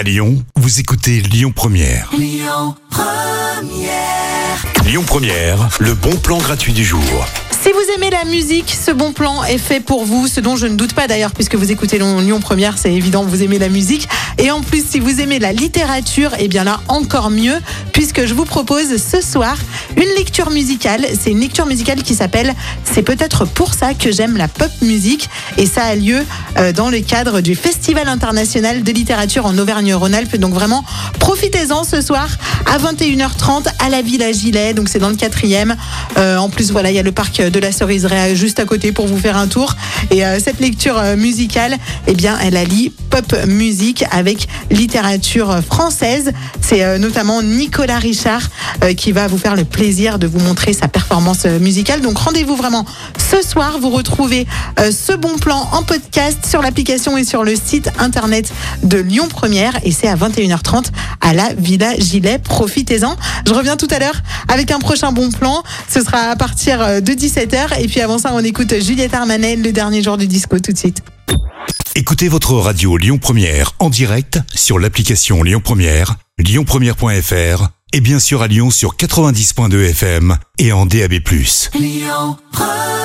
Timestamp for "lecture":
20.16-20.48, 21.40-21.66, 40.60-40.98